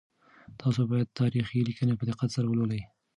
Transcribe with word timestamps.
تاسو 0.59 0.81
باید 0.91 1.15
تاریخي 1.19 1.59
لیکنې 1.67 1.93
په 1.99 2.03
دقت 2.09 2.29
سره 2.35 2.47
ولولئ. 2.47 2.81